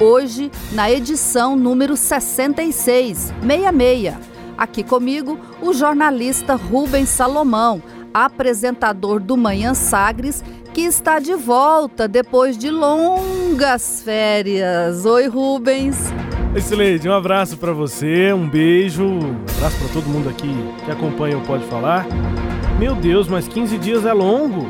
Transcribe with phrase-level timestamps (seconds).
[0.00, 4.14] Hoje, na edição número 66, 66.
[4.56, 7.82] Aqui comigo, o jornalista Rubens Salomão,
[8.14, 10.42] apresentador do Manhã Sagres,
[10.72, 15.04] que está de volta depois de longas férias.
[15.04, 16.10] Oi, Rubens.
[16.54, 20.48] Oi, um abraço para você, um beijo, um abraço para todo mundo aqui
[20.82, 22.06] que acompanha o Pode Falar.
[22.78, 24.66] Meu Deus, mas 15 dias é longo.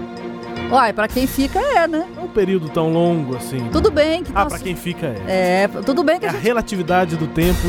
[0.70, 2.06] Uai, pra quem fica é, né?
[2.16, 3.68] É um período tão longo assim.
[3.72, 4.52] Tudo bem que Ah, nós...
[4.52, 5.64] pra quem fica é.
[5.64, 6.40] É, tudo bem que é a, gente...
[6.40, 7.60] a relatividade do tempo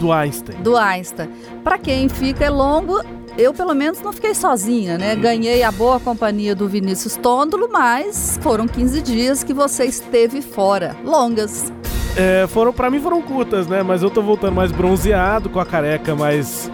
[0.00, 0.56] do Einstein.
[0.62, 1.28] Do Einstein.
[1.62, 3.00] Pra quem fica é longo,
[3.38, 5.14] eu pelo menos não fiquei sozinha, né?
[5.14, 5.20] Uhum.
[5.20, 10.96] Ganhei a boa companhia do Vinícius Tôndolo, mas foram 15 dias que você esteve fora.
[11.04, 11.72] Longas.
[12.16, 13.82] É, foram, para mim foram curtas, né?
[13.84, 16.68] Mas eu tô voltando mais bronzeado, com a careca mais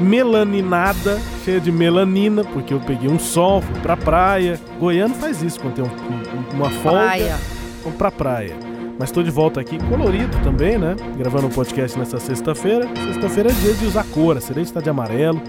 [0.00, 4.60] melaninada, cheia de melanina, porque eu peguei um sol, fui pra praia.
[4.78, 6.98] Goiano faz isso quando tem um, uma folga.
[6.98, 7.38] Praia.
[7.82, 8.70] Vamos pra praia.
[8.98, 10.94] Mas tô de volta aqui, colorido também, né?
[11.16, 12.86] Gravando um podcast nessa sexta-feira.
[13.06, 15.40] Sexta-feira é dia de usar cor, a Celeste tá de amarelo.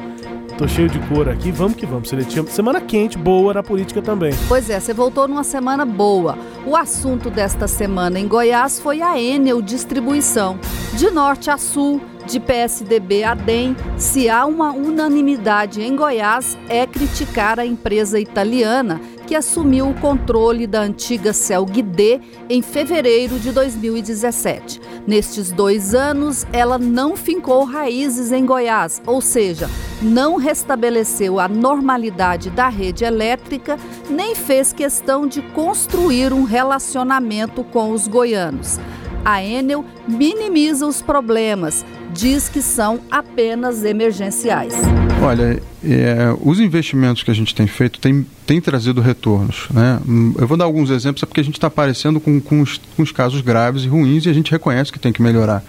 [0.58, 2.42] Tô cheio de cor aqui, vamos que vamos, Celeste.
[2.50, 4.32] Semana quente, boa na política também.
[4.48, 6.38] Pois é, você voltou numa semana boa.
[6.66, 10.58] O assunto desta semana em Goiás foi a Enel Distribuição.
[10.94, 16.86] De norte a sul, de PSDB a DEM, se há uma unanimidade em Goiás, é
[16.86, 24.82] criticar a empresa italiana que assumiu o controle da antiga Celguidê em fevereiro de 2017.
[25.08, 29.70] Nestes dois anos, ela não fincou raízes em Goiás, ou seja,
[30.02, 33.78] não restabeleceu a normalidade da rede elétrica,
[34.10, 38.80] nem fez questão de construir um relacionamento com os goianos.
[39.24, 41.86] A Enel minimiza os problemas,
[42.22, 44.76] diz que são apenas emergenciais.
[45.24, 49.68] Olha, é, os investimentos que a gente tem feito têm tem trazido retornos.
[49.72, 49.98] Né?
[50.38, 53.02] Eu vou dar alguns exemplos, é porque a gente está aparecendo com, com, os, com,
[53.02, 55.64] os, casos graves e ruins e a gente reconhece que tem que melhorar.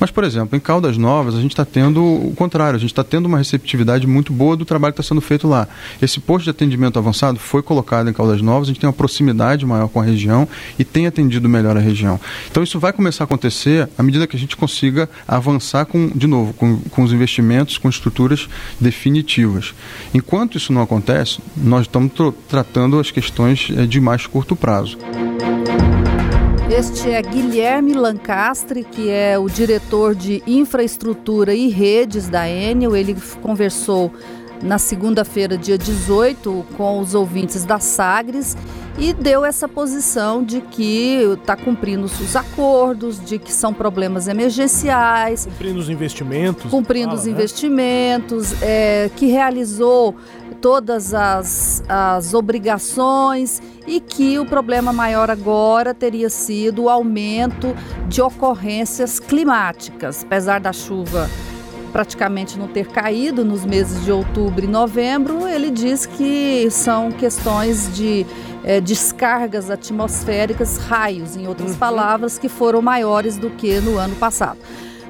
[0.00, 3.04] Mas, por exemplo, em Caldas Novas, a gente está tendo o contrário, a gente está
[3.04, 5.68] tendo uma receptividade muito boa do trabalho que está sendo feito lá.
[6.02, 9.64] Esse posto de atendimento avançado foi colocado em Caldas Novas, a gente tem uma proximidade
[9.64, 12.18] maior com a região e tem atendido melhor a região.
[12.50, 16.26] Então, isso vai começar a acontecer à medida que a gente consiga avançar, com, de
[16.26, 18.48] novo, com, com os investimentos, com estruturas
[18.80, 19.72] definitivas.
[20.12, 22.10] Enquanto isso não acontece, nós estamos
[22.48, 24.98] tratando as questões eh, de mais curto prazo.
[26.68, 32.96] Este é Guilherme Lancastre, que é o diretor de infraestrutura e redes da Enel.
[32.96, 34.12] Ele conversou
[34.60, 38.56] na segunda-feira, dia 18, com os ouvintes da Sagres
[38.98, 45.46] e deu essa posição de que está cumprindo os acordos, de que são problemas emergenciais.
[45.46, 46.70] Cumprindo os investimentos.
[46.70, 47.32] Cumprindo fala, os né?
[47.32, 50.14] investimentos, é, que realizou
[50.60, 57.74] todas as, as obrigações e que o problema maior agora teria sido o aumento
[58.08, 61.28] de ocorrências climáticas, apesar da chuva
[61.92, 67.94] praticamente não ter caído nos meses de outubro e novembro, ele diz que são questões
[67.94, 68.26] de
[68.64, 71.78] é, descargas atmosféricas, raios, em outras uhum.
[71.78, 74.58] palavras, que foram maiores do que no ano passado.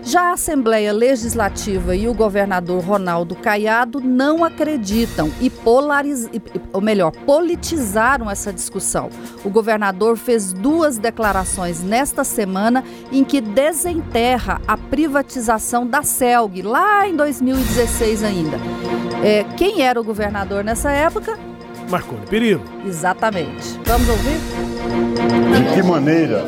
[0.07, 6.29] Já a Assembleia Legislativa e o governador Ronaldo Caiado não acreditam e polariz...
[6.75, 9.09] ou melhor, politizaram essa discussão.
[9.43, 17.09] O governador fez duas declarações nesta semana em que desenterra a privatização da CELG, lá
[17.09, 18.59] em 2016 ainda.
[19.25, 21.54] É, quem era o governador nessa época?
[21.89, 22.63] Marconi Perillo.
[22.87, 23.79] Exatamente.
[23.85, 24.39] Vamos ouvir?
[25.57, 26.45] De que maneira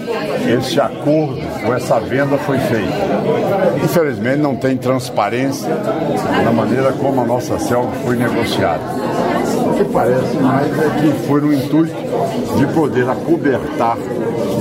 [0.46, 2.92] esse acordo ou essa venda foi feita?
[3.82, 5.68] Infelizmente não tem transparência
[6.44, 8.82] na maneira como a nossa selva foi negociada.
[9.66, 11.94] O que parece mais é que foi no intuito
[12.58, 13.96] de poder acobertar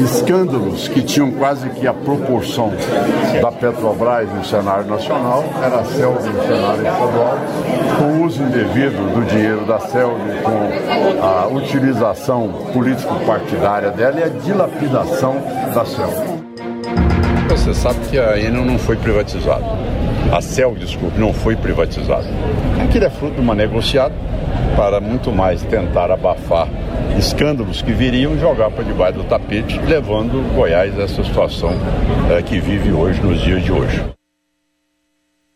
[0.04, 2.74] escândalos que tinham quase que a proporção
[3.42, 7.38] da Petrobras no cenário nacional, era a Celg no cenário estadual,
[7.98, 14.28] com o uso indevido do dinheiro da Celg, com a utilização político-partidária dela e a
[14.28, 15.36] dilapidação
[15.74, 16.46] da Celg.
[17.50, 19.64] Você sabe que a Enel não foi privatizada.
[20.32, 22.26] A CELG, desculpe, não foi privatizada.
[22.84, 24.14] Aquilo é fruto de uma negociada
[24.76, 26.68] para muito mais tentar abafar
[27.18, 31.72] escândalos que viriam e jogar para debaixo do tapete, levando Goiás a essa situação
[32.30, 34.04] é, que vive hoje, nos dias de hoje.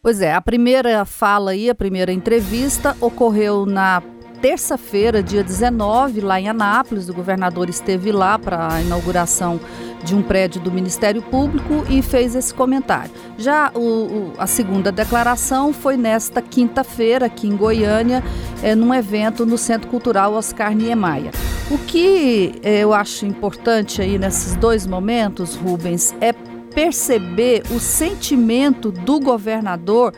[0.01, 4.01] Pois é, a primeira fala aí, a primeira entrevista ocorreu na
[4.41, 7.09] terça-feira, dia 19, lá em Anápolis.
[7.09, 9.59] O governador esteve lá para a inauguração
[10.03, 13.11] de um prédio do Ministério Público e fez esse comentário.
[13.37, 18.23] Já o, o, a segunda declaração foi nesta quinta-feira, aqui em Goiânia,
[18.63, 21.31] é, num evento no Centro Cultural Oscar Niemeyer.
[21.69, 26.33] O que é, eu acho importante aí nesses dois momentos, Rubens, é
[26.73, 30.13] perceber o sentimento do governador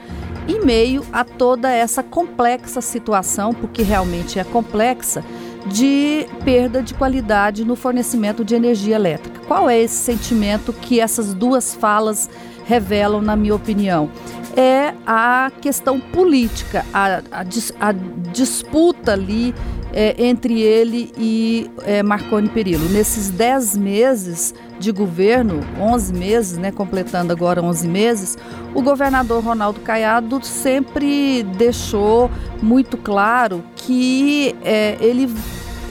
[0.47, 5.23] em meio a toda essa complexa situação, porque realmente é complexa,
[5.67, 9.41] de perda de qualidade no fornecimento de energia elétrica.
[9.47, 12.29] Qual é esse sentimento que essas duas falas
[12.65, 14.09] revelam, na minha opinião?
[14.55, 17.45] É a questão política, a, a,
[17.79, 17.91] a
[18.31, 19.53] disputa ali
[19.93, 22.87] é, entre ele e é, Marconi Perillo.
[22.89, 28.37] Nesses 10 meses de governo, 11 meses, né, completando agora 11 meses,
[28.73, 35.29] o governador Ronaldo Caiado sempre deixou muito claro que é, ele,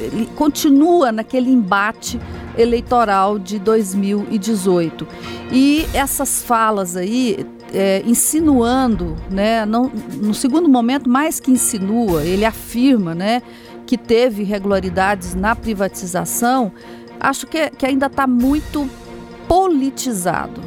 [0.01, 2.19] ele continua naquele embate
[2.59, 5.07] eleitoral de 2018.
[5.53, 12.45] E essas falas aí, é, insinuando, né, não, no segundo momento, mais que insinua, ele
[12.45, 13.43] afirma, né,
[13.91, 16.71] que teve irregularidades na privatização,
[17.19, 18.89] acho que, que ainda está muito
[19.49, 20.61] politizado.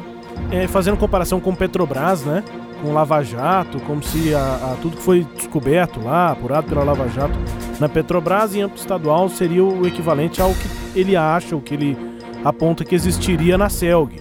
[0.50, 2.44] É, fazendo comparação com Petrobras, né?
[2.82, 7.08] Com Lava Jato, como se a, a, tudo que foi descoberto lá, apurado pela Lava
[7.08, 7.32] Jato
[7.80, 11.96] na Petrobras em âmbito estadual seria o equivalente ao que ele acha, o que ele
[12.44, 14.20] aponta que existiria na CELG.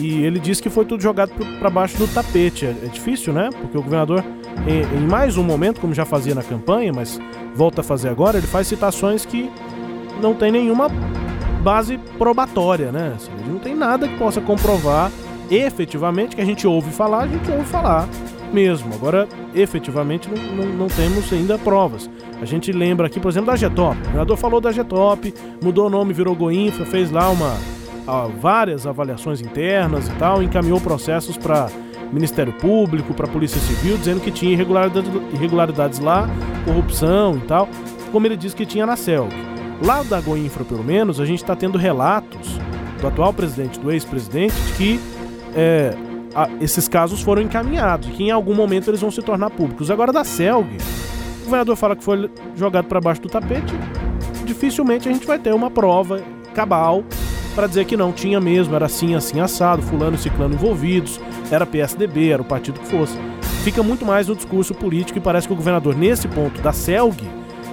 [0.00, 2.64] E ele diz que foi tudo jogado para baixo do tapete.
[2.64, 3.50] É, é, difícil, né?
[3.60, 4.24] Porque o governador,
[4.66, 7.20] em, em mais um momento, como já fazia na campanha, mas
[7.54, 9.50] volta a fazer agora, ele faz citações que
[10.20, 10.88] não tem nenhuma
[11.62, 13.12] base probatória, né?
[13.16, 15.10] Assim, não tem nada que possa comprovar
[15.50, 18.08] efetivamente que a gente ouve falar, a gente ouve falar
[18.52, 18.94] mesmo.
[18.94, 22.10] Agora, efetivamente, não, não, não temos ainda provas.
[22.40, 23.96] A gente lembra aqui, por exemplo, da Getop.
[23.96, 25.32] O governador falou da Getop,
[25.62, 27.56] mudou o nome, virou Goinfra, fez lá uma,
[28.40, 31.68] várias avaliações internas e tal, encaminhou processos para
[32.12, 36.28] Ministério Público, para Polícia Civil, dizendo que tinha irregularidades, irregularidades lá,
[36.64, 37.68] corrupção e tal,
[38.10, 39.34] como ele disse que tinha na CELG.
[39.82, 42.58] Lá da Goinfra, pelo menos, a gente está tendo relatos
[43.00, 45.00] do atual presidente, do ex-presidente, de que
[45.54, 45.94] é,
[46.34, 49.90] a, esses casos foram encaminhados e que em algum momento eles vão se tornar públicos.
[49.90, 50.76] Agora, da CELG,
[51.42, 53.74] o governador fala que foi jogado para baixo do tapete,
[54.44, 56.20] dificilmente a gente vai ter uma prova
[56.54, 57.04] cabal
[57.60, 61.20] para dizer que não tinha mesmo, era assim, assim, assado, fulano e ciclano envolvidos,
[61.50, 63.18] era PSDB, era o partido que fosse.
[63.62, 67.22] Fica muito mais no discurso político e parece que o governador, nesse ponto da CELG,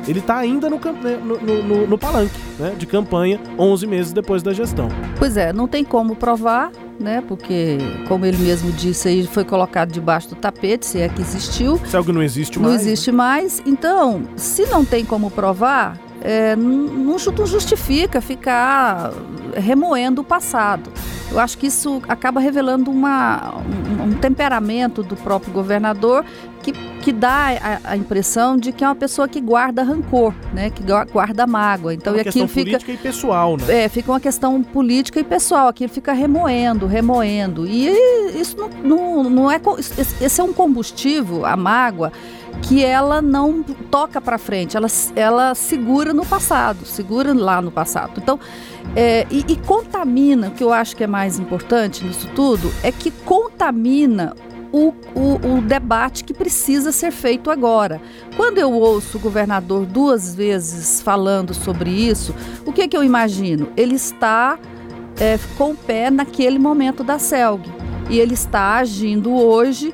[0.05, 4.43] ele está ainda no, né, no, no, no palanque né, de campanha 11 meses depois
[4.43, 4.89] da gestão.
[5.17, 6.69] Pois é, não tem como provar,
[6.99, 7.23] né?
[7.25, 7.77] Porque,
[8.09, 11.79] como ele mesmo disse, aí foi colocado debaixo do tapete, se é que existiu.
[11.85, 12.73] Se algo não existe mais.
[12.73, 13.17] Não existe né?
[13.17, 13.63] mais.
[13.65, 15.97] Então, se não tem como provar,
[16.27, 19.13] é, não, justifica ficar
[19.55, 20.91] remoendo o passado.
[21.31, 26.25] Eu acho que isso acaba revelando uma, um, um temperamento do próprio governador
[26.61, 30.69] que, que dá a, a, impressão de que é uma pessoa que guarda rancor, né?
[30.69, 30.83] que
[31.13, 31.93] guarda mágoa.
[31.93, 33.85] Então, é uma questão fica, política e pessoal, né?
[33.85, 35.69] É, fica uma questão política e pessoal.
[35.69, 37.65] Aquilo fica remoendo, remoendo.
[37.65, 37.87] E
[38.37, 39.61] isso não, não, não é.
[40.21, 42.11] Esse é um combustível, a mágoa
[42.61, 48.13] que ela não toca para frente, ela, ela segura no passado, segura lá no passado.
[48.17, 48.39] Então,
[48.95, 52.91] é, e, e contamina, o que eu acho que é mais importante nisso tudo, é
[52.91, 54.35] que contamina
[54.71, 58.01] o, o, o, debate que precisa ser feito agora.
[58.35, 62.35] Quando eu ouço o governador duas vezes falando sobre isso,
[62.65, 63.69] o que, é que eu imagino?
[63.77, 64.59] Ele está
[65.19, 67.69] é, com o pé naquele momento da CELG
[68.09, 69.93] e ele está agindo hoje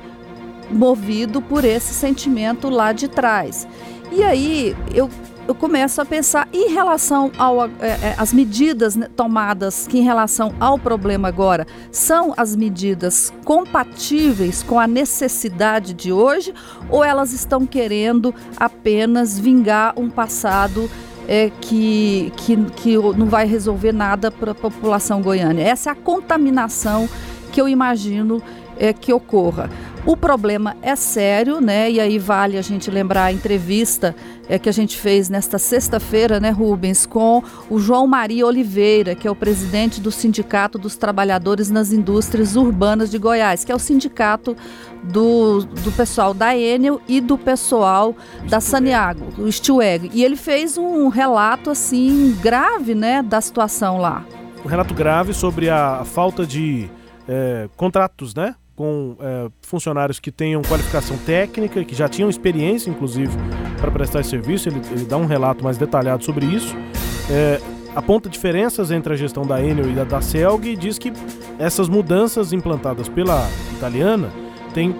[0.74, 3.66] movido por esse sentimento lá de trás.
[4.12, 5.08] E aí eu,
[5.46, 10.54] eu começo a pensar em relação às é, é medidas né, tomadas que em relação
[10.60, 16.52] ao problema agora são as medidas compatíveis com a necessidade de hoje
[16.88, 20.90] ou elas estão querendo apenas vingar um passado
[21.26, 25.60] é, que, que, que não vai resolver nada para a população goiana.
[25.60, 27.08] Essa é a contaminação
[27.50, 28.42] que eu imagino
[28.78, 29.70] é, que ocorra.
[30.06, 31.90] O problema é sério, né?
[31.90, 34.14] E aí vale a gente lembrar a entrevista
[34.46, 39.26] é, que a gente fez nesta sexta-feira, né, Rubens, com o João Maria Oliveira, que
[39.26, 43.78] é o presidente do Sindicato dos Trabalhadores nas Indústrias Urbanas de Goiás, que é o
[43.78, 44.54] sindicato
[45.02, 48.14] do, do pessoal da Enel e do pessoal
[48.46, 50.10] da Saniago, o Stilweg.
[50.12, 54.22] E ele fez um relato assim grave, né, da situação lá.
[54.62, 56.90] Um relato grave sobre a falta de
[57.26, 58.54] é, contratos, né?
[58.76, 63.32] Com é, funcionários que tenham qualificação técnica, que já tinham experiência, inclusive,
[63.80, 64.68] para prestar esse serviço.
[64.68, 66.74] Ele, ele, dá um relato mais detalhado sobre isso.
[67.30, 67.60] É,
[67.94, 71.12] aponta diferenças entre a gestão da Enel e da, da Celg e diz que
[71.58, 74.30] essas mudanças implantadas pela italiana
[74.72, 74.94] têm,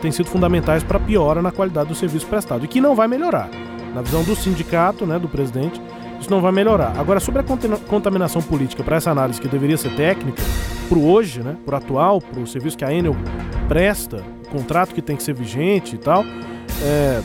[0.00, 3.06] têm sido fundamentais para a piora na qualidade do serviço prestado e que não vai
[3.06, 3.48] melhorar.
[3.94, 5.80] Na visão do sindicato, né, do presidente,
[6.22, 6.98] isso não vai melhorar.
[6.98, 7.44] Agora, sobre a
[7.88, 10.42] contaminação política, para essa análise que deveria ser técnica,
[10.88, 13.14] para o hoje, né, para o atual, para o serviço que a Enel
[13.68, 16.24] presta, o contrato que tem que ser vigente e tal,
[16.82, 17.20] é,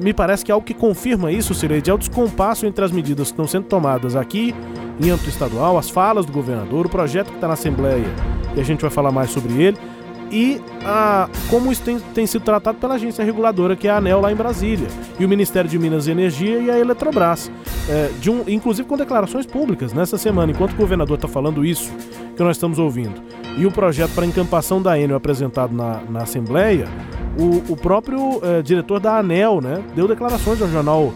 [0.00, 3.28] me parece que é algo que confirma isso, Cireide, é o descompasso entre as medidas
[3.28, 4.54] que estão sendo tomadas aqui
[5.00, 8.06] em âmbito estadual, as falas do governador, o projeto que está na Assembleia,
[8.56, 9.76] e a gente vai falar mais sobre ele,
[10.34, 14.20] e a, como isso tem, tem, sido tratado pela agência reguladora, que é a ANEL
[14.20, 14.88] lá em Brasília,
[15.18, 17.52] e o Ministério de Minas e Energia e a Eletrobras.
[17.88, 21.92] É, de um, inclusive com declarações públicas nessa semana, enquanto o governador está falando isso
[22.36, 23.22] que nós estamos ouvindo,
[23.56, 26.88] e o projeto para encampação da Enel apresentado na, na Assembleia,
[27.38, 31.12] o, o próprio é, diretor da ANEL né, deu declarações ao jornal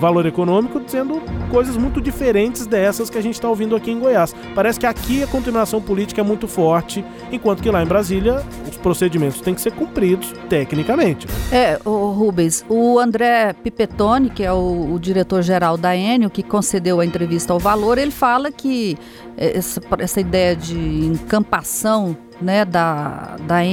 [0.00, 4.34] valor econômico, dizendo coisas muito diferentes dessas que a gente está ouvindo aqui em Goiás.
[4.54, 8.76] Parece que aqui a contaminação política é muito forte, enquanto que lá em Brasília os
[8.78, 11.26] procedimentos têm que ser cumpridos tecnicamente.
[11.28, 11.34] Né?
[11.52, 17.00] É, o Rubens, o André Pipetoni, que é o, o diretor-geral da Enio, que concedeu
[17.00, 18.96] a entrevista ao Valor, ele fala que
[19.36, 23.64] essa, essa ideia de encampação né, da, da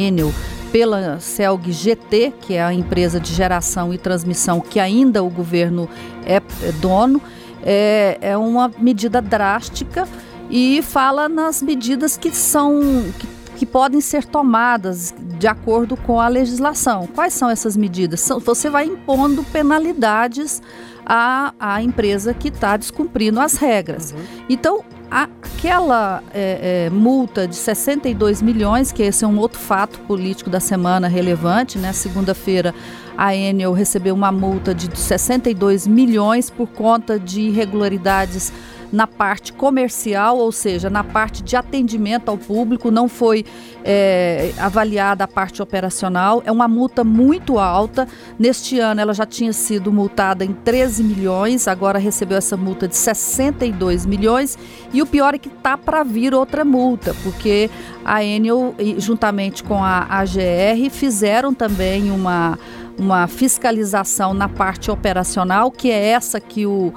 [0.77, 5.89] pela CELG GT, que é a empresa de geração e transmissão que ainda o governo
[6.24, 7.19] é, é dono,
[7.63, 10.07] é, é uma medida drástica
[10.51, 12.79] e fala nas medidas que são
[13.17, 17.07] que, que podem ser tomadas de acordo com a legislação.
[17.07, 18.29] Quais são essas medidas?
[18.46, 20.62] Você vai impondo penalidades
[21.03, 24.12] à, à empresa que está descumprindo as regras.
[24.12, 24.46] Uhum.
[24.48, 30.50] Então, aquela é, é, multa de 62 milhões, que esse é um outro fato político
[30.50, 31.94] da semana relevante, né?
[31.94, 32.74] Segunda-feira
[33.18, 38.54] a Enel recebeu uma multa de 62 milhões por conta de irregularidades
[38.91, 43.46] na parte comercial, ou seja, na parte de atendimento ao público, não foi
[43.84, 46.41] é, avaliada a parte operacional.
[46.46, 48.08] É uma multa muito alta.
[48.38, 52.96] Neste ano ela já tinha sido multada em 13 milhões, agora recebeu essa multa de
[52.96, 54.58] 62 milhões.
[54.94, 57.70] E o pior é que está para vir outra multa, porque
[58.06, 62.58] a Enel, juntamente com a AGR, fizeram também uma
[62.98, 66.91] uma fiscalização na parte operacional, que é essa que o,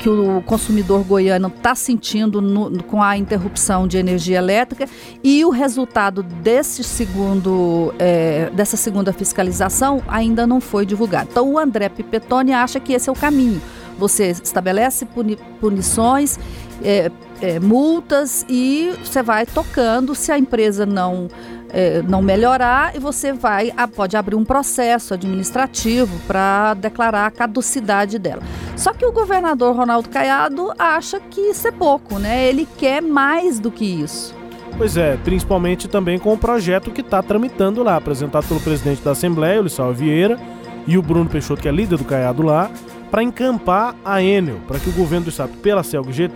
[0.00, 4.88] que o consumidor goiano está sentindo no, com a interrupção de energia elétrica
[5.22, 11.28] e o resultado desse segundo, é, dessa segunda fiscalização ainda não foi divulgado.
[11.30, 13.60] Então o André Pipetoni acha que esse é o caminho.
[13.98, 16.38] Você estabelece puni punições,
[16.82, 17.10] é,
[17.42, 20.14] é, multas e você vai tocando.
[20.14, 21.28] Se a empresa não
[21.72, 28.18] é, não melhorar, e você vai pode abrir um processo administrativo para declarar a caducidade
[28.18, 28.42] dela.
[28.76, 32.48] Só que o governador Ronaldo Caiado acha que isso é pouco, né?
[32.48, 34.34] Ele quer mais do que isso.
[34.76, 39.10] Pois é, principalmente também com o projeto que está tramitando lá, apresentado pelo presidente da
[39.10, 40.38] Assembleia, o Lissau Vieira,
[40.86, 42.70] e o Bruno Peixoto, que é líder do Caiado lá,
[43.10, 46.28] para encampar a Enel, para que o governo do estado, pela CELG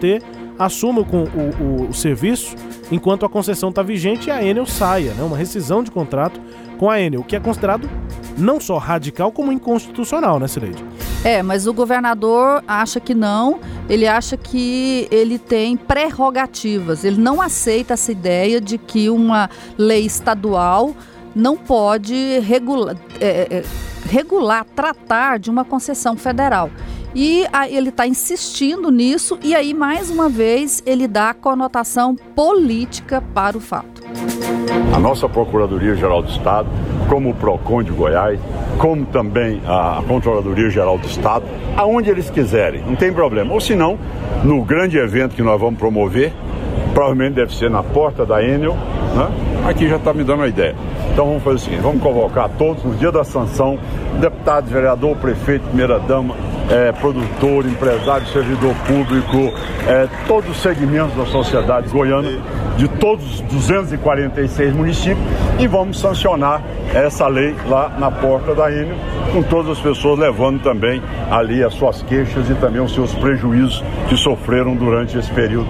[0.55, 2.55] GT, assuma com o, o, o serviço
[2.91, 5.23] enquanto a concessão está vigente e a Enel saia, né?
[5.23, 6.41] uma rescisão de contrato
[6.79, 7.89] com a Enel, que é considerado
[8.37, 10.85] não só radical como inconstitucional, né, Cileide?
[11.25, 17.41] É, mas o governador acha que não, ele acha que ele tem prerrogativas, ele não
[17.41, 20.95] aceita essa ideia de que uma lei estadual
[21.35, 23.65] não pode regular, é, é,
[24.09, 26.71] regular tratar de uma concessão federal.
[27.15, 33.57] E ele está insistindo nisso, e aí, mais uma vez, ele dá conotação política para
[33.57, 34.03] o fato.
[34.93, 36.69] A nossa Procuradoria-Geral do Estado,
[37.09, 38.41] como o PROCON de Goiás,
[38.79, 41.45] como também a Controladoria-Geral do Estado,
[41.77, 43.53] aonde eles quiserem, não tem problema.
[43.55, 43.97] Ou se não,
[44.43, 46.33] no grande evento que nós vamos promover,
[46.93, 49.29] provavelmente deve ser na porta da Enel, né?
[49.69, 50.75] aqui já está me dando a ideia.
[51.13, 53.79] Então vamos fazer o seguinte, vamos convocar todos no dia da sanção,
[54.21, 56.35] deputado, vereador, prefeito, primeira-dama,
[56.71, 59.53] é, produtor, empresário, servidor público,
[59.87, 62.31] é, todos os segmentos da sociedade goiana,
[62.77, 65.25] de todos os 246 municípios,
[65.59, 66.63] e vamos sancionar
[66.95, 68.97] essa lei lá na porta da Enel,
[69.33, 73.83] com todas as pessoas levando também ali as suas queixas e também os seus prejuízos
[74.09, 75.69] que sofreram durante esse período.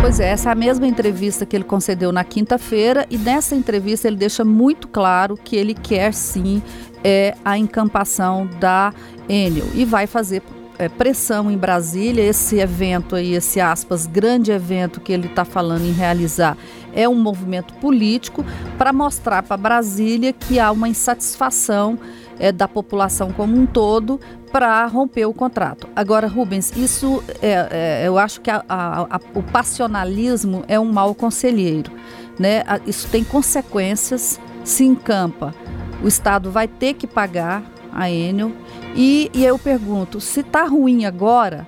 [0.00, 4.08] Pois é, essa é a mesma entrevista que ele concedeu na quinta-feira e nessa entrevista
[4.08, 6.60] ele deixa muito claro que ele quer sim
[7.04, 8.92] é, a encampação da
[9.28, 10.42] Enel e vai fazer
[10.78, 12.22] é, pressão em Brasília.
[12.22, 16.56] Esse evento aí, esse aspas, grande evento que ele está falando em realizar,
[16.94, 18.44] é um movimento político
[18.78, 21.98] para mostrar para Brasília que há uma insatisfação
[22.38, 24.18] é, da população como um todo
[24.50, 25.86] para romper o contrato.
[25.94, 30.90] Agora, Rubens, isso é, é, eu acho que a, a, a, o passionalismo é um
[30.90, 31.92] mau conselheiro.
[32.38, 32.64] Né?
[32.86, 35.54] Isso tem consequências, se encampa.
[36.02, 38.52] O Estado vai ter que pagar a Enel.
[38.94, 41.66] E, e eu pergunto, se está ruim agora,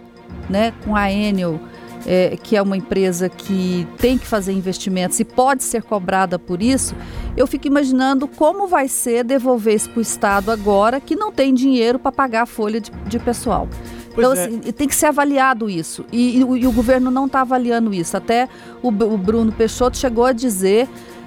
[0.48, 1.60] né, com a Enel
[2.06, 6.62] é, que é uma empresa que tem que fazer investimentos e pode ser cobrada por
[6.62, 6.94] isso,
[7.36, 11.54] eu fico imaginando como vai ser devolver isso para o Estado agora que não tem
[11.54, 13.68] dinheiro para pagar a folha de, de pessoal.
[14.14, 14.46] Pois então, é.
[14.46, 16.04] assim, tem que ser avaliado isso.
[16.12, 18.14] E, e, e o governo não está avaliando isso.
[18.14, 18.46] Até
[18.82, 20.86] o, o Bruno Peixoto chegou a dizer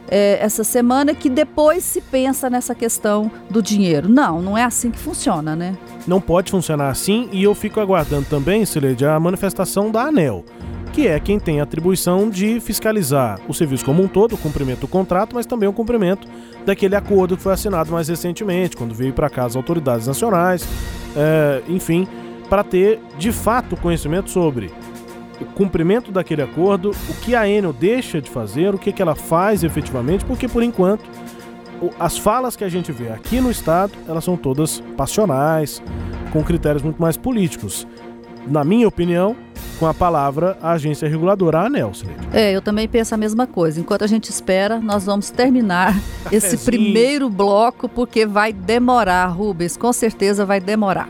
[0.09, 4.09] é, essa semana que depois se pensa nessa questão do dinheiro.
[4.09, 5.77] Não, não é assim que funciona, né?
[6.07, 10.43] Não pode funcionar assim e eu fico aguardando também, Sileide, a manifestação da ANEL
[10.95, 14.79] que é quem tem a atribuição de fiscalizar o serviço como um todo, o cumprimento
[14.79, 16.25] do contrato, mas também o cumprimento
[16.65, 20.65] daquele acordo que foi assinado mais recentemente, quando veio para cá as autoridades nacionais,
[21.13, 22.07] é, enfim,
[22.49, 24.71] para ter de fato conhecimento sobre
[25.41, 29.15] o cumprimento daquele acordo, o que a Enel deixa de fazer, o que, que ela
[29.15, 31.03] faz efetivamente, porque por enquanto
[31.99, 35.81] as falas que a gente vê aqui no estado, elas são todas passionais,
[36.31, 37.85] com critérios muito mais políticos.
[38.47, 39.35] Na minha opinião,
[39.79, 41.91] com a palavra a agência reguladora, a ANEL.
[42.31, 43.79] É, eu também penso a mesma coisa.
[43.79, 45.99] Enquanto a gente espera, nós vamos terminar
[46.31, 51.09] esse primeiro bloco, porque vai demorar, Rubens, com certeza vai demorar.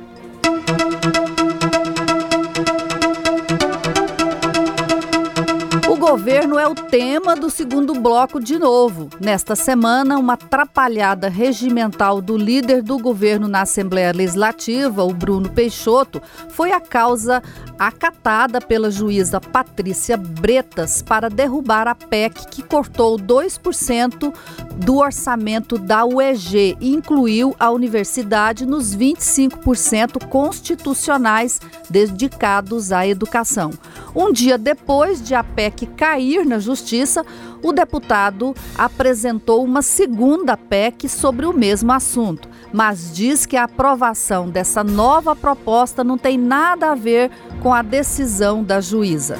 [6.15, 9.09] Governo é o tema do segundo bloco de novo.
[9.19, 16.21] Nesta semana, uma atrapalhada regimental do líder do governo na Assembleia Legislativa, o Bruno Peixoto,
[16.47, 17.43] foi a causa
[17.77, 24.33] acatada pela juíza Patrícia Bretas para derrubar a PEC que cortou 2%
[24.77, 33.71] do orçamento da UEG e incluiu a universidade nos 25% constitucionais dedicados à educação.
[34.15, 37.25] Um dia depois de a PEC cair na justiça,
[37.63, 44.47] o deputado apresentou uma segunda PEC sobre o mesmo assunto, mas diz que a aprovação
[44.47, 47.31] dessa nova proposta não tem nada a ver
[47.63, 49.39] com a decisão da juíza.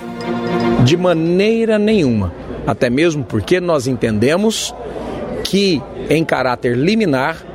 [0.83, 2.33] De maneira nenhuma,
[2.65, 4.73] até mesmo porque nós entendemos
[5.43, 7.45] que, em caráter liminar,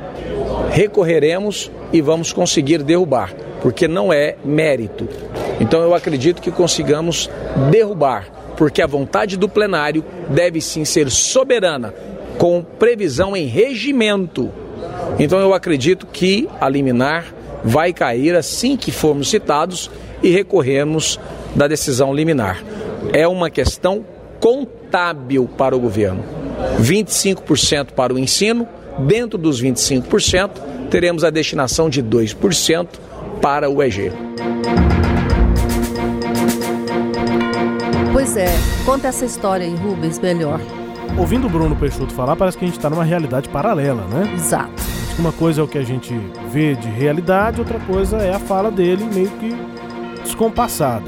[0.69, 5.05] recorreremos e vamos conseguir derrubar, porque não é mérito.
[5.59, 7.29] Então eu acredito que consigamos
[7.69, 11.95] derrubar porque a vontade do plenário deve sim ser soberana,
[12.37, 14.51] com previsão em regimento.
[15.17, 19.89] Então eu acredito que a liminar vai cair assim que formos citados
[20.21, 21.19] e recorrermos
[21.55, 22.63] da decisão liminar.
[23.11, 24.05] É uma questão
[24.39, 26.23] contábil para o governo.
[26.79, 28.67] 25% para o ensino,
[29.07, 30.51] dentro dos 25%,
[30.91, 32.89] teremos a destinação de 2%
[33.41, 34.11] para o EG.
[38.33, 40.61] Pois é, conta essa história aí, Rubens, melhor.
[41.17, 44.33] Ouvindo o Bruno Peixoto falar, parece que a gente está numa realidade paralela, né?
[44.33, 44.71] Exato.
[45.19, 46.17] Uma coisa é o que a gente
[46.49, 49.53] vê de realidade, outra coisa é a fala dele meio que
[50.23, 51.07] descompassada.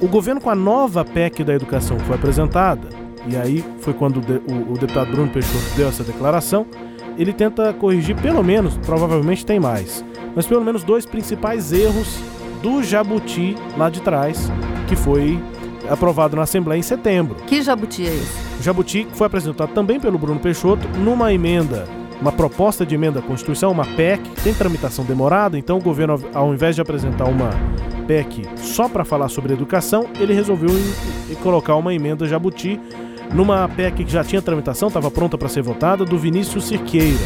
[0.00, 2.88] O governo, com a nova PEC da educação que foi apresentada,
[3.26, 6.64] e aí foi quando o, o deputado Bruno Peixoto deu essa declaração,
[7.18, 10.02] ele tenta corrigir pelo menos, provavelmente tem mais,
[10.34, 12.18] mas pelo menos dois principais erros
[12.62, 14.50] do Jabuti lá de trás,
[14.88, 15.38] que foi
[15.88, 17.36] aprovado na Assembleia em setembro.
[17.46, 18.60] Que jabuti é esse?
[18.60, 21.86] O jabuti foi apresentado também pelo Bruno Peixoto numa emenda,
[22.20, 26.54] uma proposta de emenda à Constituição, uma PEC, tem tramitação demorada, então o governo, ao
[26.54, 27.50] invés de apresentar uma
[28.06, 32.80] PEC só para falar sobre educação, ele resolveu em, em colocar uma emenda jabuti
[33.34, 37.18] numa PEC que já tinha tramitação, estava pronta para ser votada, do Vinícius Cirqueira,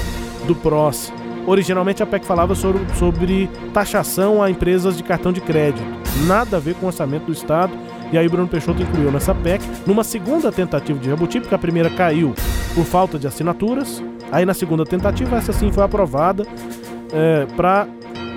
[0.46, 1.12] do PROS.
[1.46, 6.05] Originalmente a PEC falava sobre, sobre taxação a empresas de cartão de crédito.
[6.24, 7.72] Nada a ver com o orçamento do Estado
[8.12, 11.90] e aí Bruno Peixoto incluiu nessa PEC, numa segunda tentativa de Jabuti, porque a primeira
[11.90, 12.35] caiu
[12.74, 14.02] por falta de assinaturas.
[14.31, 16.46] Aí na segunda tentativa, essa sim foi aprovada
[17.12, 17.87] é, para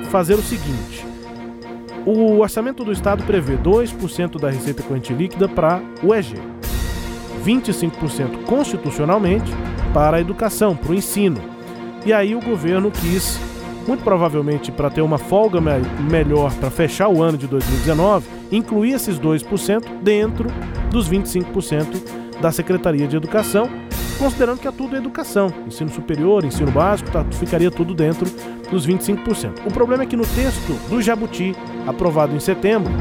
[0.10, 1.06] fazer o seguinte:
[2.06, 6.36] o orçamento do Estado prevê 2% da receita corrente líquida para o EG,
[7.46, 9.52] 25% constitucionalmente
[9.94, 11.40] para a educação, para o ensino.
[12.06, 13.40] E aí o governo quis,
[13.90, 15.72] muito provavelmente para ter uma folga me
[16.12, 20.48] melhor para fechar o ano de 2019, incluir esses 2% dentro
[20.92, 23.68] dos 25% da Secretaria de Educação,
[24.20, 28.30] considerando que é tudo educação, ensino superior, ensino básico, tá, ficaria tudo dentro
[28.70, 29.66] dos 25%.
[29.66, 31.56] O problema é que no texto do Jabuti,
[31.88, 32.94] aprovado em setembro,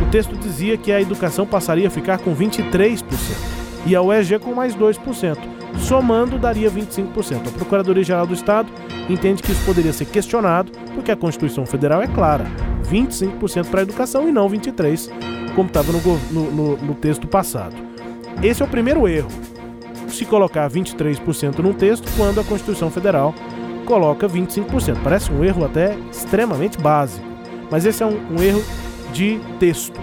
[0.00, 3.02] o texto dizia que a educação passaria a ficar com 23%
[3.84, 5.55] e a UEG com mais 2%.
[5.80, 7.48] Somando, daria 25%.
[7.48, 8.68] A Procuradoria-Geral do Estado
[9.08, 12.44] entende que isso poderia ser questionado, porque a Constituição Federal é clara:
[12.90, 15.10] 25% para a educação e não 23%,
[15.54, 16.00] como estava no,
[16.32, 17.74] no, no texto passado.
[18.42, 19.30] Esse é o primeiro erro.
[20.08, 23.34] Se colocar 23% num texto, quando a Constituição Federal
[23.86, 24.98] coloca 25%.
[25.02, 27.24] Parece um erro até extremamente básico,
[27.70, 28.62] mas esse é um, um erro
[29.12, 29.98] de texto.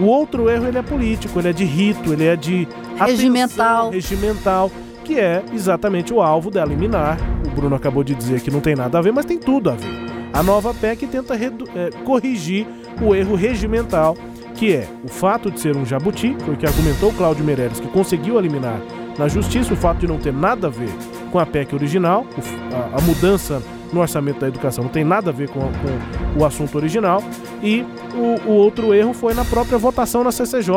[0.00, 4.72] O outro erro ele é político, ele é de rito, ele é de regimental, regimental,
[5.10, 7.18] que é exatamente o alvo dela liminar.
[7.44, 9.74] O Bruno acabou de dizer que não tem nada a ver, mas tem tudo a
[9.74, 9.88] ver.
[10.32, 12.64] A nova PEC tenta é, corrigir
[13.02, 14.16] o erro regimental,
[14.54, 17.88] que é o fato de ser um jabuti, foi o que argumentou Cláudio Meirelles, que
[17.88, 18.80] conseguiu eliminar
[19.18, 20.90] na justiça o fato de não ter nada a ver
[21.32, 22.24] com a PEC original,
[22.72, 23.60] a, a mudança
[23.92, 27.20] no orçamento da educação não tem nada a ver com, com o assunto original.
[27.60, 30.72] E o, o, outro erro foi na própria votação na CCJ.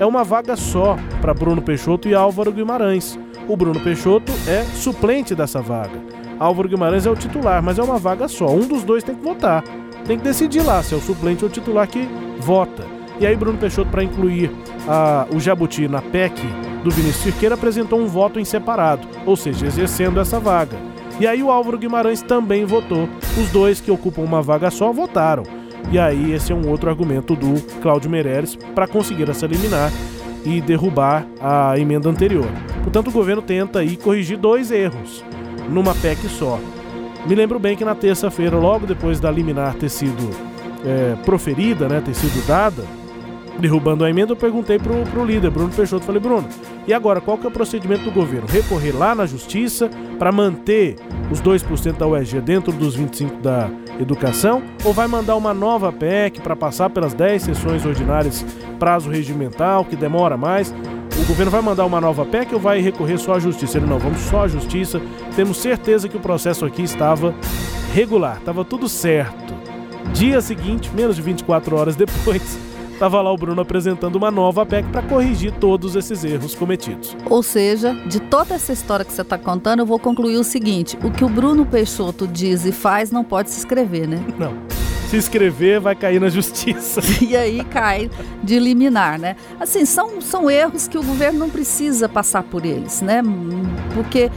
[0.00, 3.18] É uma vaga só para Bruno Peixoto e Álvaro Guimarães.
[3.48, 6.02] O Bruno Peixoto é suplente dessa vaga.
[6.38, 8.48] Álvaro Guimarães é o titular, mas é uma vaga só.
[8.48, 9.62] Um dos dois tem que votar.
[10.04, 12.08] Tem que decidir lá se é o suplente ou o titular que
[12.40, 12.84] vota.
[13.18, 14.50] E aí, Bruno Peixoto, para incluir
[14.86, 16.34] a, o Jabuti na PEC
[16.84, 20.76] do Vinícius Cirqueira, apresentou um voto em separado, ou seja, exercendo essa vaga.
[21.18, 23.08] E aí o Álvaro Guimarães também votou.
[23.40, 25.44] Os dois que ocupam uma vaga só votaram.
[25.90, 29.90] E aí esse é um outro argumento do Cláudio Meirelles para conseguir essa liminar
[30.44, 32.48] e derrubar a emenda anterior.
[32.96, 35.22] Portanto, o governo tenta aí corrigir dois erros
[35.68, 36.58] numa PEC só.
[37.26, 40.30] Me lembro bem que na terça-feira, logo depois da liminar ter sido
[40.82, 42.82] é, proferida, né, ter sido dada,
[43.58, 46.48] derrubando a emenda, eu perguntei pro, pro líder, Bruno Peixoto, falei, Bruno,
[46.86, 48.48] e agora, qual que é o procedimento do governo?
[48.48, 50.96] Recorrer lá na justiça para manter
[51.30, 53.68] os 2% da UEG dentro dos 25% da
[54.00, 54.62] educação?
[54.82, 58.42] Ou vai mandar uma nova PEC para passar pelas 10 sessões ordinárias,
[58.78, 60.72] prazo regimental, que demora mais?
[61.18, 63.78] O governo vai mandar uma nova PEC ou vai recorrer só à justiça?
[63.78, 65.00] Ele não, vamos só à justiça.
[65.34, 67.34] Temos certeza que o processo aqui estava
[67.94, 69.54] regular, estava tudo certo.
[70.12, 72.58] Dia seguinte, menos de 24 horas depois,
[72.98, 77.14] Tava lá o Bruno apresentando uma nova PEC para corrigir todos esses erros cometidos.
[77.28, 80.98] Ou seja, de toda essa história que você está contando, eu vou concluir o seguinte:
[81.04, 84.24] o que o Bruno Peixoto diz e faz não pode se escrever, né?
[84.38, 84.54] Não.
[85.16, 87.00] Se escrever, vai cair na justiça.
[87.24, 88.10] e aí cai
[88.42, 89.34] de liminar, né?
[89.58, 93.22] Assim, são, são erros que o governo não precisa passar por eles, né?
[93.94, 94.30] Porque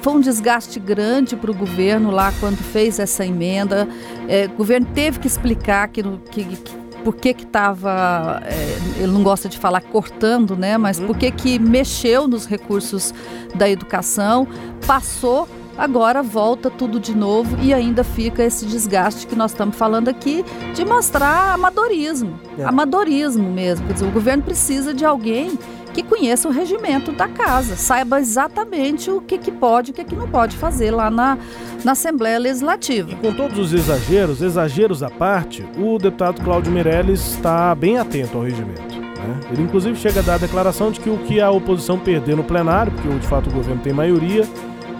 [0.00, 3.88] foi um desgaste grande para o governo lá quando fez essa emenda.
[4.28, 6.72] É, o governo teve que explicar que, que, que
[7.04, 10.76] por que que estava, é, ele não gosta de falar cortando, né?
[10.78, 11.06] Mas uhum.
[11.06, 13.14] por que que mexeu nos recursos
[13.54, 14.48] da educação,
[14.84, 20.08] passou, agora volta tudo de novo e ainda fica esse desgaste que nós estamos falando
[20.08, 22.64] aqui de mostrar amadorismo, é.
[22.64, 23.86] amadorismo mesmo.
[23.86, 25.58] Quer dizer, o governo precisa de alguém
[25.92, 30.04] que conheça o regimento da casa, saiba exatamente o que, que pode e o que,
[30.04, 31.36] que não pode fazer lá na,
[31.84, 33.10] na Assembleia Legislativa.
[33.10, 38.38] E com todos os exageros, exageros à parte, o deputado Cláudio Meirelles está bem atento
[38.38, 38.96] ao regimento.
[39.22, 39.40] Né?
[39.52, 42.44] Ele inclusive chega a dar a declaração de que o que a oposição perder no
[42.44, 44.48] plenário, porque de fato o governo tem maioria,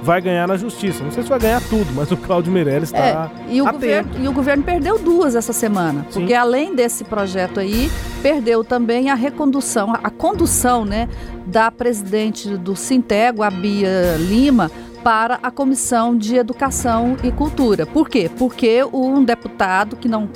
[0.03, 1.03] vai ganhar na justiça.
[1.05, 3.81] Não sei se vai ganhar tudo, mas o Cláudio Meirelles está é, e o atento.
[3.81, 6.21] Governo, e o governo perdeu duas essa semana, Sim.
[6.21, 11.09] porque além desse projeto aí, perdeu também a recondução, a condução né,
[11.47, 14.71] da presidente do Sintego, a Bia Lima,
[15.05, 17.85] para a Comissão de Educação e Cultura.
[17.87, 18.31] Por quê?
[18.39, 20.29] Porque um deputado que não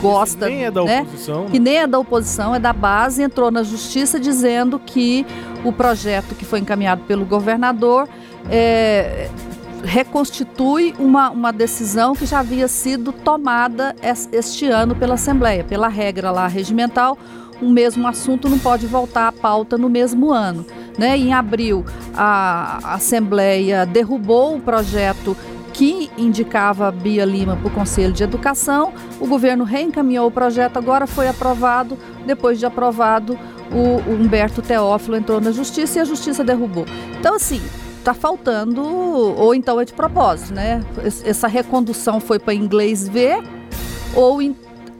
[0.00, 3.22] gosta, que nem é da né, oposição, que nem é da oposição, é da base,
[3.22, 5.24] entrou na justiça dizendo que
[5.64, 8.08] o projeto que foi encaminhado pelo governador
[8.50, 9.28] é,
[9.84, 13.94] reconstitui uma, uma decisão que já havia sido tomada
[14.32, 17.18] este ano pela Assembleia, pela regra lá regimental,
[17.60, 20.64] um mesmo assunto não pode voltar à pauta no mesmo ano.
[20.96, 21.16] Né?
[21.16, 21.84] Em abril,
[22.14, 25.36] a Assembleia derrubou o projeto
[25.72, 28.92] que indicava Bia Lima para o Conselho de Educação.
[29.20, 31.96] O governo reencaminhou o projeto, agora foi aprovado.
[32.26, 33.38] Depois de aprovado,
[33.70, 36.84] o, o Humberto Teófilo entrou na Justiça e a Justiça derrubou.
[37.18, 37.60] Então, assim,
[38.08, 40.82] está faltando, ou então é de propósito, né?
[41.24, 43.42] Essa recondução foi para inglês ver
[44.14, 44.38] ou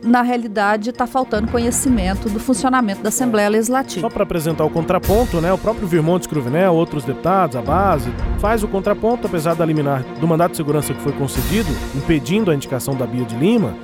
[0.02, 4.02] na realidade está faltando conhecimento do funcionamento da Assembleia Legislativa.
[4.02, 8.62] Só para apresentar o contraponto, né, o próprio Virmontes Cruvinel, outros deputados, a base, faz
[8.62, 12.94] o contraponto, apesar da liminar do mandato de segurança que foi concedido, impedindo a indicação
[12.94, 13.74] da Bia de Lima,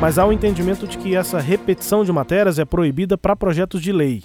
[0.00, 3.92] mas há o entendimento de que essa repetição de matérias é proibida para projetos de
[3.92, 4.22] lei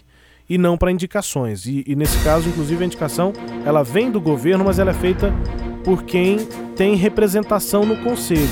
[0.50, 1.66] e não para indicações.
[1.66, 3.34] E, e, nesse caso, inclusive, a indicação
[3.66, 5.34] ela vem do governo, mas ela é feita
[5.84, 6.38] por quem
[6.76, 8.50] tem representação no conselho.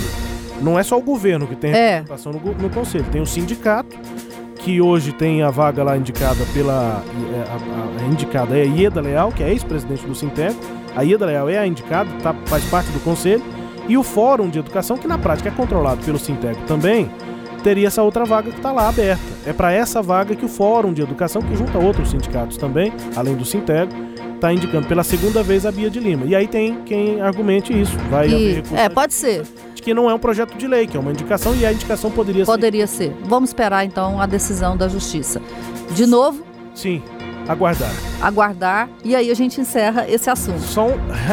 [0.61, 1.95] Não é só o governo que tem é.
[1.97, 3.97] representação no, no conselho, tem o sindicato,
[4.57, 7.03] que hoje tem a vaga lá indicada pela.
[7.33, 10.59] É, a, a, a indicada é a Ieda Leal, que é ex-presidente do Sinteco.
[10.95, 13.43] A Ieda Leal é a indicada, tá, faz parte do conselho.
[13.87, 17.09] E o Fórum de Educação, que na prática é controlado pelo Sinteco também,
[17.61, 19.23] teria essa outra vaga que está lá aberta.
[19.45, 23.35] É para essa vaga que o Fórum de Educação, que junta outros sindicatos também, além
[23.35, 23.93] do Sinteco,
[24.35, 26.25] está indicando pela segunda vez a Bia de Lima.
[26.25, 27.97] E aí tem quem argumente isso.
[28.09, 28.75] Vai e, haver recurso.
[28.75, 29.43] É, pode ser
[29.81, 32.45] que não é um projeto de lei, que é uma indicação e a indicação poderia,
[32.45, 33.09] poderia ser.
[33.09, 33.29] Poderia ser.
[33.29, 35.41] Vamos esperar então a decisão da justiça.
[35.93, 36.43] De novo?
[36.75, 37.01] Sim.
[37.47, 37.91] Aguardar.
[38.21, 38.89] Aguardar.
[39.03, 40.61] E aí a gente encerra esse assunto.
[40.61, 40.87] Só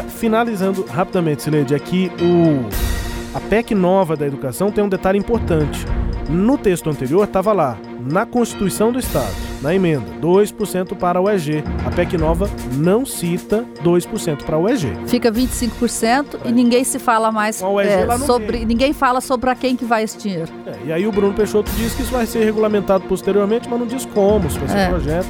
[0.08, 2.97] finalizando rapidamente, Sileide, aqui o
[3.38, 5.86] a PEC nova da educação tem um detalhe importante.
[6.28, 11.62] No texto anterior estava lá, na Constituição do Estado na emenda, 2% para o EG.
[11.86, 14.92] A PEC nova não cita 2% para o EG.
[15.06, 16.48] Fica 25% é.
[16.48, 18.56] e ninguém se fala mais é, sobre.
[18.56, 18.66] Meio.
[18.66, 20.50] Ninguém fala sobre a quem que vai esse dinheiro.
[20.66, 23.86] É, e aí o Bruno Peixoto diz que isso vai ser regulamentado posteriormente, mas não
[23.86, 24.88] diz como, se vai ser é.
[24.88, 25.28] projeto.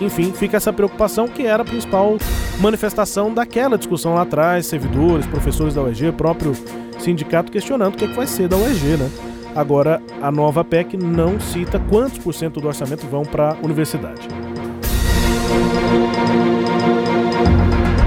[0.00, 2.16] Enfim, fica essa preocupação que era a principal
[2.58, 6.54] manifestação daquela discussão lá atrás, servidores, professores da UEG, próprio
[7.00, 9.10] sindicato questionando o que, é que vai ser da UEG, né?
[9.54, 14.28] Agora, a nova PEC não cita quantos por cento do orçamento vão para a universidade.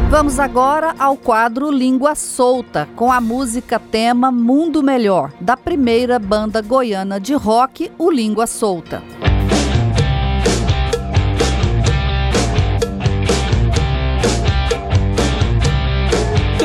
[0.09, 6.61] Vamos agora ao quadro Língua Solta, com a música tema Mundo Melhor, da primeira banda
[6.61, 9.01] goiana de rock, o Língua Solta.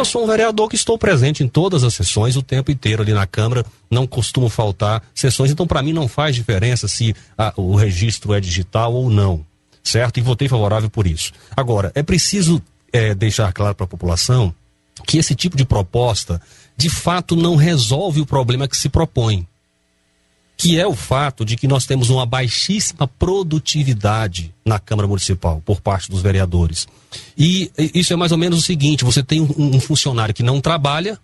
[0.09, 3.27] Sou um vereador que estou presente em todas as sessões o tempo inteiro ali na
[3.27, 8.35] Câmara, não costumo faltar sessões, então para mim não faz diferença se a, o registro
[8.35, 9.45] é digital ou não,
[9.83, 10.19] certo?
[10.19, 11.33] E votei favorável por isso.
[11.57, 12.61] Agora, é preciso
[12.93, 14.53] é, deixar claro para a população
[15.07, 16.41] que esse tipo de proposta
[16.77, 19.47] de fato não resolve o problema que se propõe
[20.59, 25.81] que é o fato de que nós temos uma baixíssima produtividade na Câmara Municipal por
[25.81, 26.89] parte dos vereadores.
[27.39, 30.61] E isso é mais ou menos o seguinte: você tem um, um funcionário que não
[30.61, 31.17] trabalha,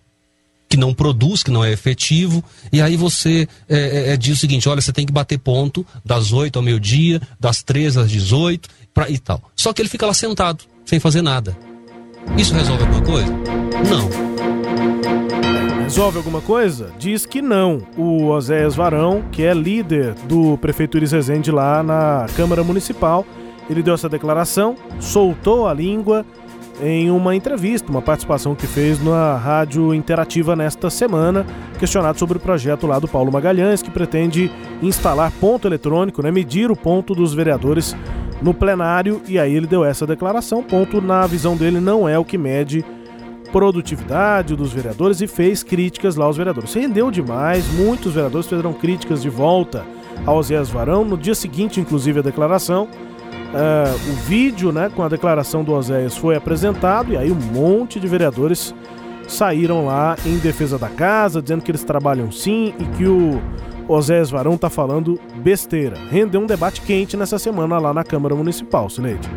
[0.68, 4.40] que não produz, que não é efetivo, e aí você é, é, é diz o
[4.40, 8.68] seguinte: olha, você tem que bater ponto das 8 ao meio-dia, das 13 às 18
[8.94, 9.42] pra, e tal.
[9.56, 11.58] Só que ele fica lá sentado, sem fazer nada.
[12.38, 13.32] Isso resolve alguma coisa?
[13.90, 15.63] Não.
[15.84, 16.90] Resolve alguma coisa?
[16.98, 17.82] Diz que não.
[17.94, 23.24] O Oséias Varão, que é líder do prefeito Iris Rezende lá na Câmara Municipal,
[23.68, 26.24] ele deu essa declaração, soltou a língua
[26.82, 31.44] em uma entrevista, uma participação que fez na Rádio Interativa nesta semana,
[31.78, 34.50] questionado sobre o projeto lá do Paulo Magalhães, que pretende
[34.82, 37.94] instalar ponto eletrônico, né, medir o ponto dos vereadores
[38.40, 40.62] no plenário, e aí ele deu essa declaração.
[40.62, 42.82] Ponto, na visão dele, não é o que mede
[43.54, 46.74] produtividade dos vereadores e fez críticas lá aos vereadores.
[46.74, 49.86] Rendeu demais, muitos vereadores fizeram críticas de volta
[50.26, 51.04] ao Zé Varão.
[51.04, 52.88] No dia seguinte, inclusive, a declaração.
[53.54, 58.00] Uh, o vídeo né, com a declaração do Oséias foi apresentado e aí um monte
[58.00, 58.74] de vereadores
[59.28, 63.40] saíram lá em defesa da casa, dizendo que eles trabalham sim e que o
[63.86, 65.96] Oséias Varão está falando besteira.
[66.10, 69.30] Rendeu um debate quente nessa semana lá na Câmara Municipal, Sineide.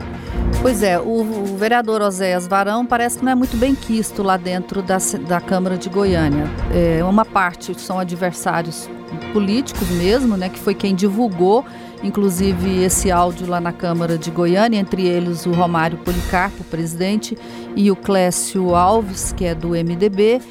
[0.68, 1.24] Pois é, o,
[1.56, 5.78] vereador Oséias Varão parece que não é muito bem quisto lá dentro da, da Câmara
[5.78, 6.44] de Goiânia.
[6.74, 8.90] É, uma parte são adversários
[9.32, 11.64] políticos mesmo, né, que foi quem divulgou,
[12.04, 17.38] inclusive, esse áudio lá na Câmara de Goiânia, entre eles o Romário Policarpo, presidente,
[17.74, 20.42] e o Clécio Alves, que é do MDB,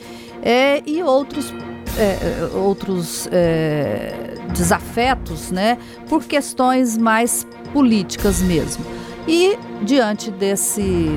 [0.40, 1.52] é, e outros
[1.98, 5.76] é, outros é, desafetos, né,
[6.08, 8.82] por questões mais políticas mesmo.
[9.26, 11.08] E diante desse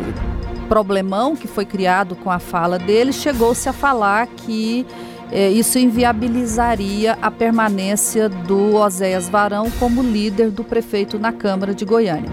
[0.68, 4.86] problemão que foi criado com a fala dele, chegou-se a falar que
[5.32, 11.86] eh, isso inviabilizaria a permanência do Oséias Varão como líder do prefeito na Câmara de
[11.86, 12.30] Goiânia.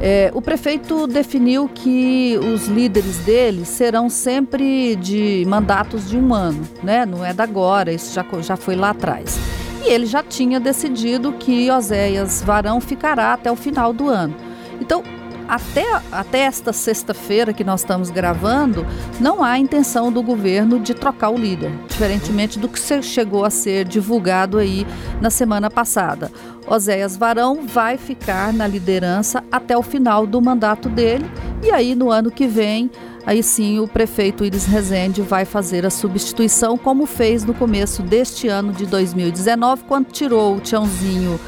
[0.00, 6.62] É, o prefeito definiu que os líderes dele serão sempre de mandatos de um ano,
[6.84, 7.04] né?
[7.04, 9.36] não é da agora, isso já, já foi lá atrás.
[9.84, 14.47] E ele já tinha decidido que Oséias Varão ficará até o final do ano.
[14.80, 15.02] Então,
[15.48, 18.86] até, até esta sexta-feira que nós estamos gravando,
[19.18, 23.86] não há intenção do governo de trocar o líder, diferentemente do que chegou a ser
[23.86, 24.86] divulgado aí
[25.22, 26.30] na semana passada.
[26.66, 31.24] Oséias Varão vai ficar na liderança até o final do mandato dele
[31.62, 32.90] e aí no ano que vem,
[33.24, 38.48] aí sim o prefeito Iris Rezende vai fazer a substituição como fez no começo deste
[38.48, 41.40] ano de 2019, quando tirou o Tiãozinho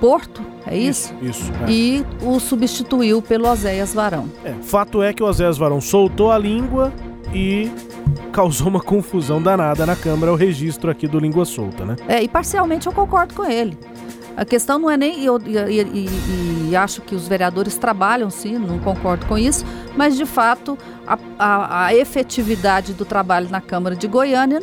[0.00, 1.14] Porto, é isso?
[1.20, 1.42] Isso.
[1.42, 1.70] isso é.
[1.70, 4.28] E o substituiu pelo Oséias Varão.
[4.44, 6.92] É, fato é que o Oséias Varão soltou a língua
[7.34, 7.70] e
[8.32, 11.96] causou uma confusão danada na Câmara o registro aqui do Língua Solta, né?
[12.08, 13.76] É, e parcialmente eu concordo com ele.
[14.36, 15.22] A questão não é nem.
[15.22, 20.16] Eu, e, e, e, acho que os vereadores trabalham, sim, não concordo com isso, mas
[20.16, 24.62] de fato a, a, a efetividade do trabalho na Câmara de Goiânia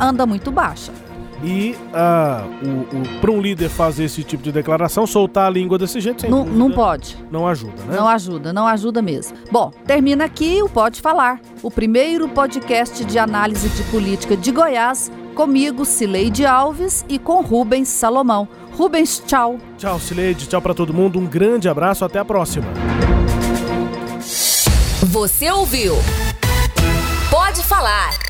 [0.00, 0.92] anda muito baixa.
[1.42, 6.28] E uh, para um líder fazer esse tipo de declaração, soltar a língua desse jeito,
[6.28, 7.16] não, dúvida, não pode.
[7.30, 7.96] Não ajuda, né?
[7.96, 9.36] Não ajuda, não ajuda mesmo.
[9.50, 15.10] Bom, termina aqui o Pode Falar, o primeiro podcast de análise de política de Goiás,
[15.34, 18.46] comigo, Cileide Alves, e com Rubens Salomão.
[18.76, 19.58] Rubens, tchau.
[19.76, 20.46] Tchau, Cileide.
[20.46, 21.18] Tchau para todo mundo.
[21.18, 22.04] Um grande abraço.
[22.04, 22.66] Até a próxima.
[25.02, 25.94] Você ouviu?
[27.30, 28.29] Pode falar.